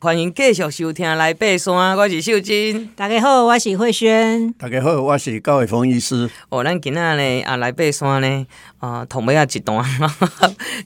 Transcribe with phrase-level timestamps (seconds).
[0.00, 2.86] 欢迎继续收听来爬山，我是秀珍。
[2.94, 4.52] 大家好，我是慧萱。
[4.52, 6.30] 大家好，我是高伟峰医师。
[6.50, 8.46] 哦，咱今仔呢啊来爬山呢
[8.78, 9.84] 啊，同尾啊一段。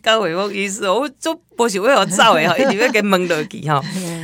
[0.03, 3.81] 高伟峰医师，我做不是为何走的吼， 一直要给蒙落去吼。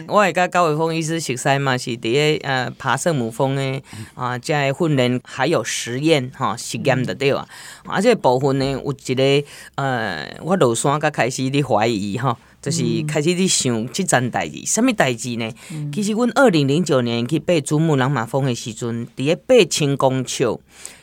[0.06, 3.82] 我会跟高伟峰医师熟悉嘛，是伫个呃爬圣母峰的
[4.14, 7.46] 啊，这训练还有实验哈实验的对吧？
[7.84, 12.36] 啊，这个部分呢有一个呃，我落山才开始咧怀疑哈。
[12.60, 15.48] 就是开始咧想即件代志，什物代志呢？
[15.70, 20.58] 嗯、其实阮二零零九年去爬珠穆朗玛峰的时阵，伫咧爬青光桥，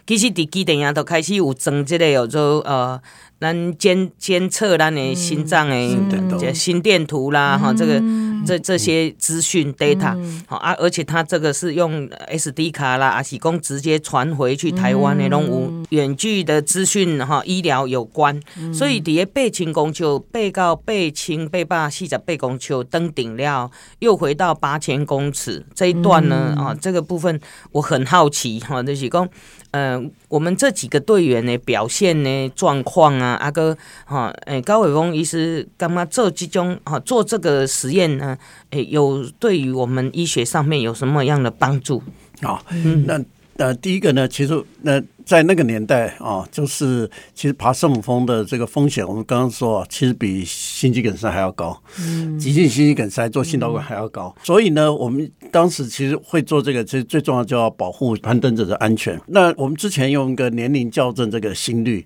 [0.08, 3.02] 其实伫机电也都开始有装即个叫做呃。
[3.38, 8.00] 咱监监测咱的心脏的这心电图啦，哈、嗯，这个
[8.46, 10.16] 这这些资讯 data，
[10.48, 18.40] 好啊，而且它这个是用 SD 卡啦，还是讲直接传回去台湾的拢有远距的资讯哈，医疗有关，
[18.74, 23.70] 所以伫个爬青公丘，爬到爬青八百四十八公丘登顶了，
[24.00, 27.40] 又回到八千公尺这一段呢，啊，这个部分
[27.72, 29.28] 我很好奇哈，就是讲。
[29.72, 38.35] 呃，我们这几个队员的表现呢，状况啊，阿哥哈，诶，高伟峰医师干嘛做这种哈，做这个实验呢？
[38.72, 42.02] 诶，有对于我们医学上面有什么样的帮助？
[42.42, 43.22] 啊，嗯，那。
[43.58, 59.18] 呃，第一个呢，其实那在那个年代啊，就是其实爬圣母峰的这个风险，我们刚刚说啊，其实比心肌梗塞还要高，嗯，急性心肌梗塞做心导管还要高，所以呢，我们当时其实会做这个，其实最重要就要保护攀登者的安全。
[59.28, 62.06] 那我们之前用一个年龄校正这个心率，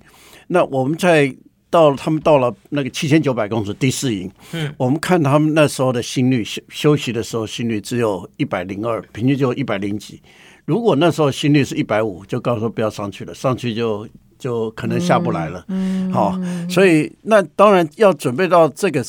[0.49, 1.35] 那我们在
[1.69, 10.19] 到他们到了那个七千九百公尺第四营，嗯，我们看他们那时候的心率休休息的时候心率只有一百零二，平均就一百零几。
[10.65, 14.07] 如果那时候心率是一百五，就告诉说不要上去了，上去就
[14.39, 15.63] 就可能下不来了。
[15.67, 19.05] 嗯，好、嗯哦，所以那当然要准备到这个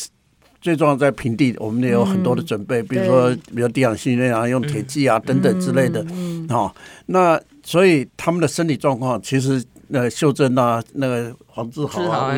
[0.60, 6.04] 最重要在平地，我们也有很多的准备，嗯、比如说比如低氧训练啊，用铁剂啊、嗯、等等之类的。
[6.10, 6.74] 嗯，好、哦，
[7.06, 9.64] 那所以他们的身体状况其实。
[9.90, 12.34] 那个秀珍啊，那个黄志豪啊，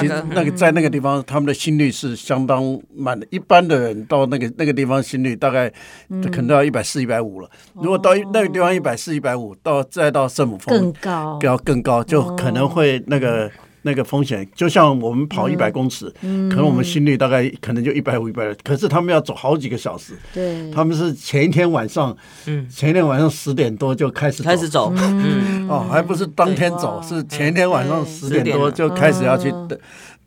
[0.00, 3.26] 其实那个在那个地方，他们的心率是相当慢的。
[3.30, 5.68] 一般的人到那个那个地方，心率大概
[6.08, 7.50] 可能都要一百四、一百五了。
[7.74, 13.50] 如果到那个地方一百四、一百五，到再到圣母峰更高，要更高，就可能会那个。
[13.82, 20.14] 那个风险就像我们跑一百公尺，嗯，可能我们心率大概可能就一百五、一百，可是他们要走好几个小时。
[20.32, 22.16] 对，他们是前一天晚上，
[22.46, 29.78] 嗯，前一天晚上十点多就开始开始走，嗯，哦，还不是当天走，是前一天晚上十点多就开始要去等。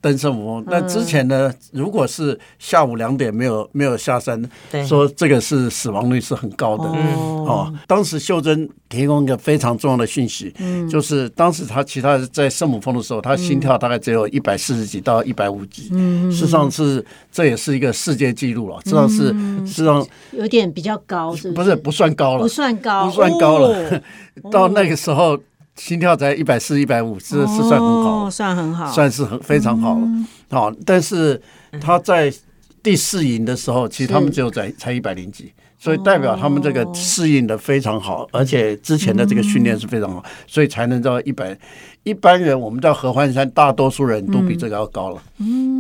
[0.06, 1.52] 登圣母峰，那之前呢？
[1.72, 4.40] 如果是下午两点没有没有下山，
[4.88, 7.74] 说这个是死亡率是很高的哦。
[7.88, 10.54] 当时秀珍提供一个非常重要的讯息，
[10.88, 15.90] 就是当时他其他在圣母峰的时候，他心跳大概只有一百四十几到一百五几，
[16.30, 19.34] 事实上是这也是一个世界纪录了，事实上是
[19.66, 21.64] 事实上有点比较高，是不是？
[21.64, 24.02] 不是不算高了，不算高，不算高了。
[24.54, 25.40] 到那个时候。
[25.76, 30.08] 心跳在一百四、一百五，是是算很好，算很好，算是很非常好了。
[30.50, 31.42] 好，但是
[31.82, 32.34] 他在
[32.82, 41.58] 第四营的时候，其实他们只有在才一百零几，所以代表他们这个适应的非常好，而且之前的这个训练是非常好，所以才能到一百。
[42.04, 45.22] 一般人我们到合欢山，大多数人都比这个要高了，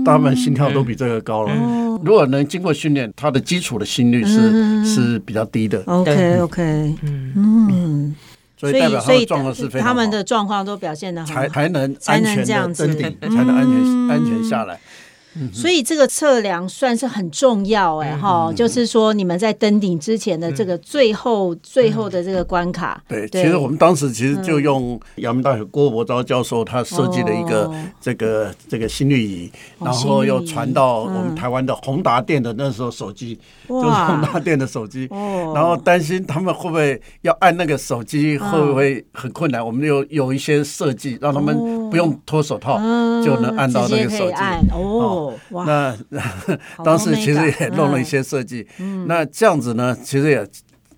[0.03, 1.53] 他们心跳都比这个高了。
[2.03, 5.83] 如果能经过训练，他的基础的心率是是比较低的。
[5.85, 7.33] OK OK，嗯。
[7.35, 8.04] 嗯。
[8.57, 9.25] 所以，所以
[9.79, 14.79] 他们的状况都表现的很好，才才能安全这样子，才能安全安全下来。
[15.53, 23.01] 所以这个测量算是很重要哎哈，就是说你们在登顶之前的这个最后最后的这个关卡。
[23.07, 33.37] 对，其实我们当时其实就用阳明大学郭伯昭教授他设计的一个这个这个心率仪，然后又传到我们台湾的宏达电的那时候手机，
[33.67, 35.09] 就是宏达电的手机。
[35.53, 42.77] 然后担心他们会不会要按那个手机会不会很困难，我们有有一些设计让他们不用脱手套
[43.23, 44.37] 就能按到那个手机
[44.71, 45.33] 哦。
[45.51, 45.95] 哇那
[46.83, 50.47] 当时其实也弄了一些设计，嗯、那这样子呢，其实也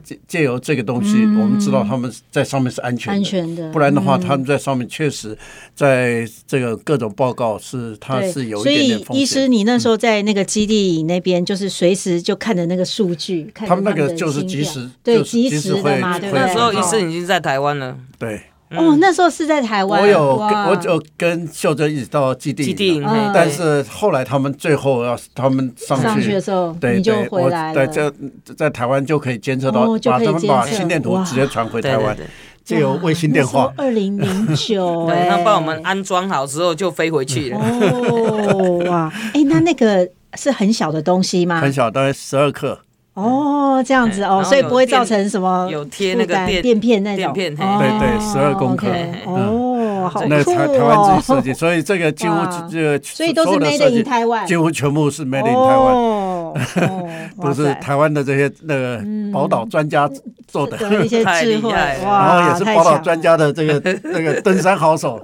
[0.03, 3.71] 借借由这个东西，嗯、我们知道他们在上面是安全的，安全的。
[3.71, 5.37] 不然的话，他们在上面确实
[5.75, 9.07] 在这个各种报告是，他是有一点点风险。
[9.07, 16.45] 所以，医师，你那时候在那个基地那边，就是随时就看着那个数据，他们那个就是及时，对，及时的嘛，对不对？
[16.45, 18.43] 那时候医师已经在台湾了，对。
[18.71, 20.01] 哦，那时候是在台湾。
[20.01, 23.01] 我有跟我就跟秀珍一起到基地，基地。
[23.33, 27.87] 但是后来他们最后要他们上去的时候，对，你就回来了。
[27.87, 28.11] 在
[28.57, 32.17] 在台湾就可以监测到，把他们把心电图直接传回台湾，
[32.65, 33.71] 就有卫星电话。
[33.77, 37.57] 二零零九， 对，他帮我们安装好之后就飞回去了。
[37.57, 41.61] 哦哇，哎，那那个是很小的东西吗？
[41.61, 42.79] 很小，大概十二克。
[43.17, 48.87] 哦，这样子哦，所以不会造成什么有贴那个垫垫片那种，对对，十二公克。
[49.25, 50.27] 哦，好酷哦。
[50.29, 52.35] 那台台湾自己设计，所以这个几乎
[52.69, 55.95] 这个所以都是 made in 台湾，几乎全部是 made in 台湾。
[55.95, 56.53] 哦，
[57.41, 59.01] 都是台湾的这些那个
[59.33, 60.07] 宝岛专家
[60.47, 65.19] 做的一些智慧，然后也是宝岛专家的这个那个登山好手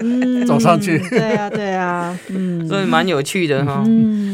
[0.48, 0.98] 走上去。
[1.10, 3.84] 对啊，对啊，嗯，所以蛮有趣的哈。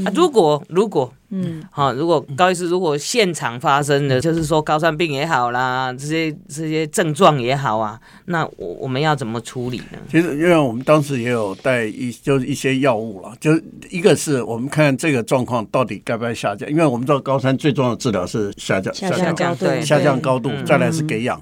[0.05, 1.11] 啊，如果如果。
[1.31, 9.99] 嗯，好，如果高医师，如果现场发生的，就是说高山病也好啦，这些这些症状也好啊，那我我们要怎么处理呢？
[10.09, 13.51] 其实，因为我们当时也有带一就是一些药物了，就
[13.89, 21.39] 一个是我们看这个状况到底该不该下降，因为我们知道高山最重要的治疗是下降下降高度，下降高度，再来是给氧。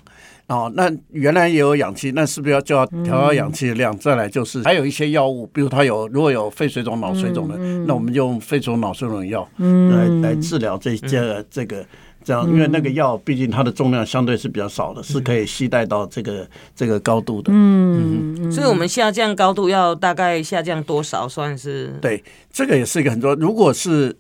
[0.48, 3.94] 哦，那原来也有氧气，那是不是要就要调高氧气的量？
[3.94, 11.86] 嗯、再来就是还有一些药物，比如他有如果有肺水肿、脑水肿的，嗯、那我们就用肺水肿、脑水肿的药来、嗯、来治疗这这这个
[12.24, 17.52] 这样，因为那个药毕竟它的重量相对是比较少的，是可以携带到这个这个高度的。
[17.54, 21.94] 嗯，嗯所以我们下降高度要大概下降多少算是？
[22.02, 23.36] 对，这个也是一个很多。
[23.36, 24.16] 如果是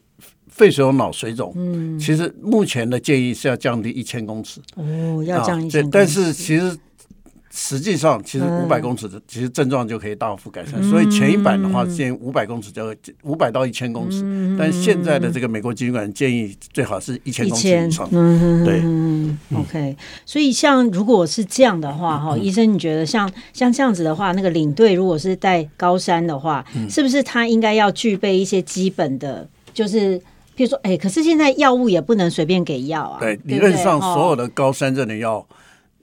[0.58, 4.60] 肺水肿、脑水肿，嗯，其实目前的建议是要降低一千公尺。
[4.76, 5.88] 哦，要降一千。
[5.92, 6.76] 但是其实
[7.52, 10.82] 实际上，其实五百公尺的其实症状就可以大幅改善。
[10.82, 14.24] 所以前一版的话建议五百公尺就五百到一千公尺，
[14.58, 18.10] 但现在的这个美国疾病管建议最好是一千公尺以上。
[18.12, 18.82] 嗯，对。
[18.84, 19.96] 嗯，OK。
[20.26, 30.20] 所以像如果是这样的话，哈，医生，你觉得像像这样子的话，那个领队如果是带高山的话，是不是他应该要具备一些基本的，就是？
[30.58, 33.20] 比如说，哎，可是现在药物也不能随便给药啊。
[33.20, 35.48] 对，理论上所有的高山症的药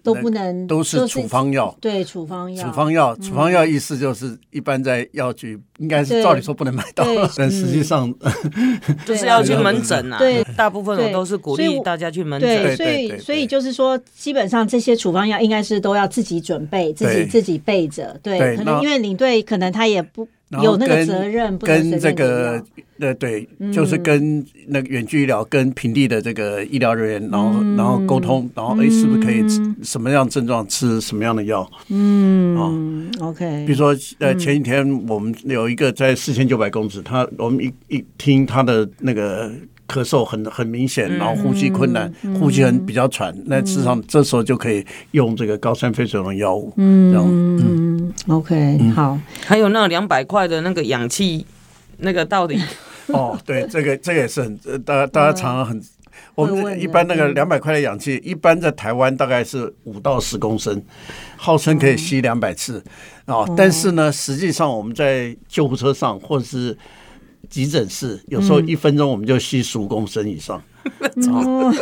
[0.00, 1.76] 都不能，都是处方药。
[1.80, 2.64] 对，处方药。
[2.64, 7.04] 处方药，处方药意思就是一般在药局应该是照理说不能买到，
[7.36, 8.14] 但实际上
[9.04, 10.18] 就是要去门诊啊。
[10.18, 12.48] 对，大部分我都是鼓励大家去门诊。
[12.48, 18.16] 对，所以所以就是说，基本上这些处方药应该是都要自己准备，自己自己备着。
[18.22, 20.28] 对，可能因为领队可能他也不。
[20.62, 22.62] 有那个责任，跟这个
[22.98, 29.44] 呃对，就是跟那个远距医疗跟平地的这个医疗人员，然后然后沟通，然后哎，是不是可以
[29.82, 31.68] 什么样症状吃什么样的药？
[31.88, 33.64] 嗯，啊，OK。
[33.66, 39.50] 比如说呃，前几天我们有一个在四千九百公尺，他我们一一听他的那个。
[39.86, 46.72] 咳嗽很很明显，然后呼吸困难，嗯、呼吸很比较喘，嗯、那事实上这时候就可以用这个高山肺水肿药物。
[46.78, 47.28] 嗯，这样
[48.04, 49.18] 嗯，OK，嗯好。
[49.46, 51.46] 还有那两百块的那个氧气，
[51.98, 52.60] 那个到底？
[53.08, 55.82] 哦，对，这个这个也是很，大家大家常常很，
[56.34, 60.82] 我们一般那个两百块的氧气，一般在台湾大概是五到十公升，
[61.36, 62.82] 号称可以吸两百次
[63.26, 66.76] 啊，哦、但是呢，实际上我们在救护车上或者是。
[67.54, 70.60] 急诊室有时候一分钟我们就吸十五公升以上，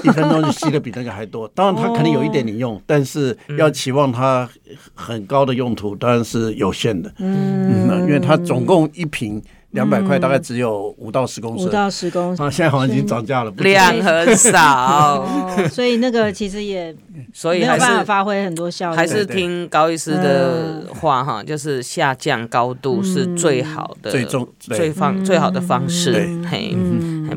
[0.05, 1.49] 一分钟就吸的比那个还多。
[1.55, 4.47] 当然它肯定有一点点用，但是要期望它
[4.93, 7.11] 很高的用途当然是有限的。
[7.17, 9.43] 嗯，因为它总共一瓶。
[9.73, 12.47] 两百块大概只有五到十公升，五到十公升。
[12.47, 15.27] 啊，现在好像已经涨价了，量很少，
[15.71, 16.95] 所以那个其实也，
[17.33, 18.97] 所以没有办法发挥很多效果。
[18.97, 26.13] 还是听高医师的话哈，就是下降高度是最好的、最重、最方、最好的方式。
[26.51, 26.77] 嘿，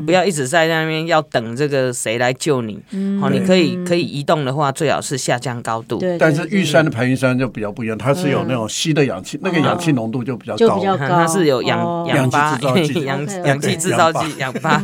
[0.04, 2.78] 不要一直在那边要等这个谁来救你。
[3.20, 6.02] 好，你可以可以移动的话，最好是下降高度。
[6.18, 12.16] 但是玉山的排云山就比较不一样，它是有那种吸的氧气，那个氧气浓度就比较高，它是有氧氧。
[12.16, 14.82] 氧气制造剂，氧氧气制造剂，氧吧。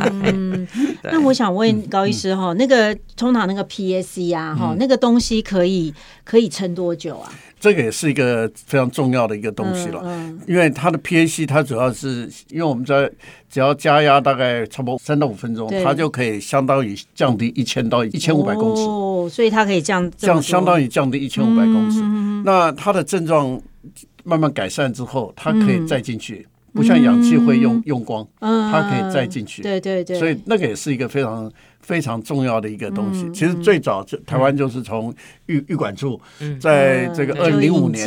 [0.77, 5.93] 嗯，那我想问高医师哈，那个通常那个 PAC 啊，哈，那个东西可以
[6.25, 7.33] 可以撑多久啊？
[7.61, 10.03] 这个也是一个非常重要的一个东西了，
[10.49, 13.09] 因为它的 PAC 它主要是因为我们在
[13.49, 22.01] 只要加压大概差不多三到五分钟，它就可以相当于降低一千到一千五百公尺哦，所以它可以降降相当于降低一千五百公尺。
[22.45, 23.61] 那它的症状
[24.25, 26.45] 慢慢改善之后，它可以再进去。
[26.73, 29.63] 不像氧气会用用光，它可以再进去。
[29.63, 31.51] 对对对，所以那个也是一个非常
[31.83, 33.29] 非常重要的一个东西。
[33.33, 35.13] 其实最早就台湾就是从
[35.47, 36.19] 预预管处，
[36.59, 38.07] 在这个二零零五年，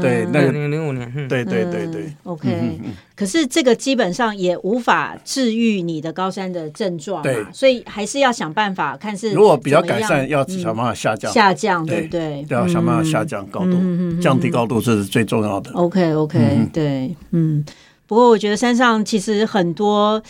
[0.00, 2.12] 对，那个零零五年，对对对对。
[2.22, 2.80] OK，
[3.14, 9.32] 可是这个基本上也无法治愈你的高山的症状，对，所以还是要想办法看是。
[9.32, 12.46] 如果比较改善，要想办法下降，下降，对不对？
[12.48, 13.76] 要想办法下降高度，
[14.20, 15.70] 降低高度，这是最重要的。
[15.72, 17.64] OK OK，对，嗯。
[18.06, 20.22] 不过我觉得山上其实很多，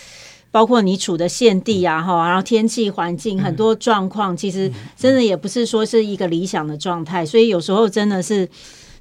[0.51, 8.49] 包括你处的县地啊，哈，然后天气环境很多状况，其实真的也不是说是一个理想的状态，所以有时候真的是。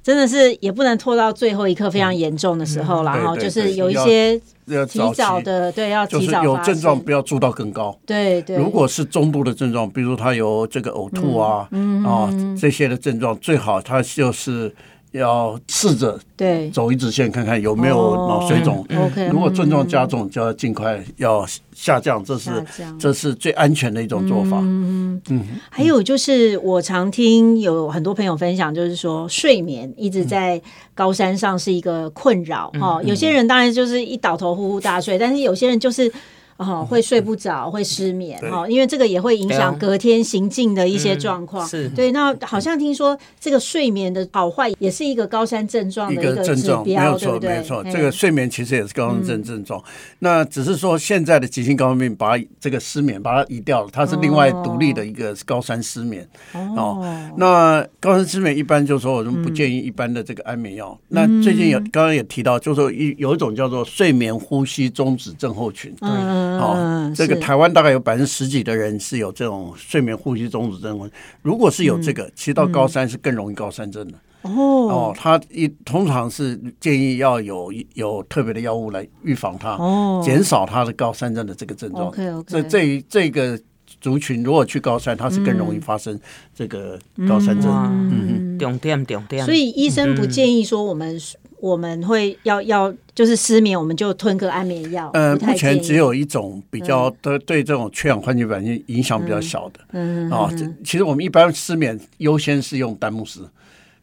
[0.00, 4.40] 真的是也不能拖到最后一刻非常严重的时候，然后就是有一些
[4.88, 7.94] 提早的，对，要提早有症状不要住到更高。
[8.06, 8.56] 对对。
[8.56, 11.68] 如果是中度的症状，比如他有这个呕吐啊，
[12.06, 14.74] 啊这些的症状，最好他就是。
[15.12, 18.86] 要试着对走一直线看看有没有脑水肿。
[19.30, 22.50] 如果症状加重，就要尽快要下降，这是
[22.98, 24.58] 这是最安全的一种做法。
[24.60, 25.46] 嗯嗯。
[25.70, 30.60] 还有就是，我常听有很多朋友分享，就是说睡眠一直在
[30.94, 33.02] 高山上是一个困扰哈。
[33.02, 36.12] 有些人当然就是一倒头呼呼大睡，但是有些人就是。
[36.58, 41.66] 哦，会睡不着，会失眠哦，因为这个也会影响隔天行进的一些状况。
[41.66, 47.84] 是对，那好像听说这个睡眠的好坏也是一个高山症状的一个症状，没有错，没有错。
[47.84, 49.80] 这个睡眠其实也是高山症症状，
[50.18, 56.28] 那只是说现在的急性高山病把这个失眠把它移掉了，它是另外独立的一个高山失眠。
[56.52, 57.00] 哦，
[57.36, 60.98] 那高山失眠一般就是说我们不建议一般的这个安眠药。
[61.06, 65.94] 那最近有刚刚也提到，就是说一有一种叫做睡眠呼吸中止症候群。
[66.00, 66.47] 对。
[66.58, 71.10] 哦，这个台湾大概有百分之十几的人是有这种睡眠呼吸中止症。
[71.42, 74.18] 如果是有这个，其实到高三是更容易高山症的。
[74.42, 79.76] 哦哦，他一通常是建议要有有特别的药物来预防它，
[80.22, 82.06] 减少他的高山症的这个症状。
[82.06, 82.46] OK OK。
[82.46, 83.58] 这这这个
[84.00, 86.18] 族群如果去高山，它是更容易发生
[86.54, 87.70] 这个高山症。
[87.72, 89.44] 嗯嗯，重点重点。
[89.44, 91.18] 所以医生不建议说我们。
[91.60, 95.10] 我们会要要就是失眠，我们就吞个安眠药。
[95.12, 99.80] 呃，目前只有一种比较对对这种缺氧环境反应影响比较小的。
[99.90, 100.48] 嗯啊，
[100.84, 103.50] 其实我们一般失眠优先是用丹木斯。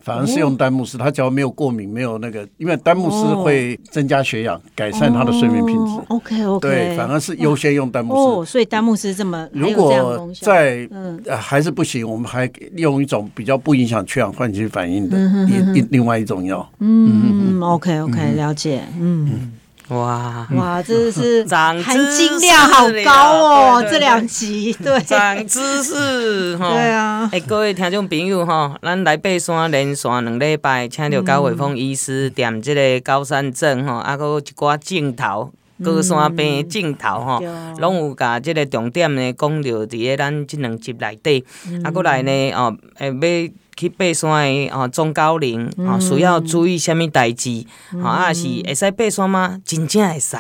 [0.06, 6.00] 反而是用丹木斯，他只要没有过敏，没有那个，因为丹木斯会增加血氧，改善他的睡眠品质。
[6.10, 8.20] OK OK，对，反而是优先用丹木斯。
[8.20, 15.18] 哦，所以丹木斯这么，如果在呃还是不行，我们还用一种比较不影响缺氧换气反应的
[15.50, 16.70] 一一另外一种药。
[16.78, 18.84] 嗯 OK OK，了解。
[19.00, 19.54] 嗯。
[19.90, 21.78] 哇哇，真的是 含
[22.12, 23.84] 金量好高哦！
[23.88, 26.72] 这两集对，长知识哈。
[26.74, 35.52] 对啊，哎，各位听众朋友哈，咱来爬山连续两礼拜，请到高伟峰医师点这个高山症哈，啊，搁一寡镜头，
[35.84, 37.40] 高山病镜头吼，
[37.78, 41.46] 拢有甲这个重点呢讲到伫咧咱这两集内底，
[41.84, 43.54] 啊，搁来呢哦，诶要。
[43.76, 47.66] 去爬山的哦，中高龄哦，需要注意什么代志？
[47.94, 49.60] 哦，啊是会使爬山吗？
[49.66, 50.38] 真正会使。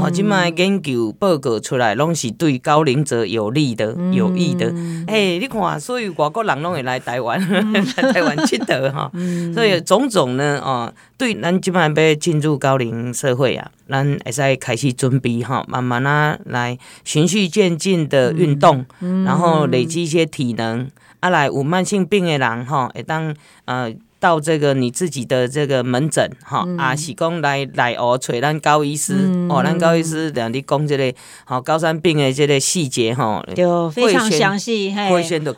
[0.00, 4.66] 哦，即摆研究报告出来，拢是对高龄者有利的、有益的。
[5.06, 7.40] 哎，你看，所以外国人拢会来台湾，
[7.72, 9.10] 来台湾佚佗哈。
[9.54, 18.84] 所以种种呢，哦，对，咱即摆要进入高龄社会啊，咱会使开始准备哈，慢慢啊来循序渐进的运动，
[19.24, 20.90] 然后累积一些体能。
[21.22, 23.92] 啊，来有慢性病的人吼，会当呃。
[24.22, 29.14] 到这个你自己的这个门诊哈，啊是讲来来哦，找咱高医师
[29.48, 31.12] 哦，咱高医师让你讲这个
[31.44, 35.10] 好高山病的这个细节哈，就非常详细，嘿，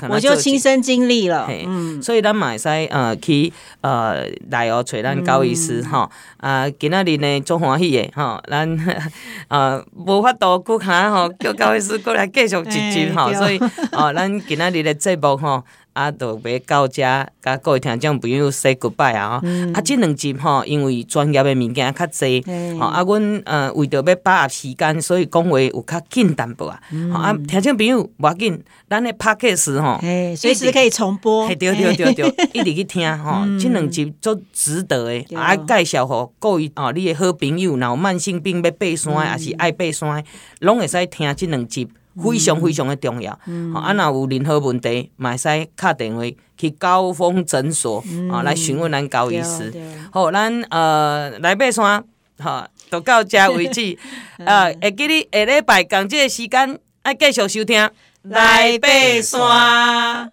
[0.09, 3.53] 我就亲身经历了，嗯，所以咱嘛会使呃去
[3.83, 8.67] 呃来哦，找咱高医师哈，啊今仔日呢足欢喜的哈，咱
[9.49, 13.59] 呃无法度顾下吼，叫高医师过来继续一集 哈，所以
[13.93, 15.63] 哦，咱今仔日的节目吼。
[15.95, 17.03] 啊，就要到遮，
[17.41, 19.41] 甲各位听众朋友 say goodbye 啊！
[19.73, 22.45] 啊，即两集吼，因为专业的物件较济，
[22.79, 22.87] 吼。
[22.87, 26.81] 啊，阮呃为着要把握时间，所以讲话有较紧淡薄啊！
[27.13, 28.61] 啊，听众朋友无要紧，
[28.91, 30.01] 咱的 podcast 吼，
[30.37, 35.25] 随时可以重播，对对对对， 一直去听吼，即两集足值得诶！
[35.37, 40.25] 啊，介绍吼各位哦，你的好朋友，然后慢性病要爬山，还是爱爬山，
[40.59, 41.89] 拢会使听即两集。
[42.17, 43.33] 非常非常的重要，
[43.75, 46.23] 啊，若有任何问题，嘛会使敲电话
[46.57, 49.73] 去高峰诊所，啊，来询问咱高医师。
[50.13, 52.05] 好，咱呃来爬山，
[52.39, 53.99] 哈，就到这为止。
[54.45, 57.91] 呃，会记你下礼拜同这个时间，爱继续收听
[58.23, 58.89] 来爬
[59.21, 60.33] 山。